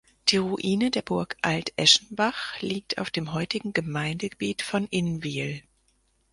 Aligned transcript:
Die 0.29 0.37
Ruine 0.37 0.89
der 0.89 1.03
Burg 1.03 1.37
Alt-Eschenbach 1.43 2.59
liegt 2.59 2.97
auf 2.97 3.11
dem 3.11 3.33
heutigen 3.33 3.71
Gemeindegebiet 3.71 4.63
von 4.63 4.87
Inwil. 4.87 5.61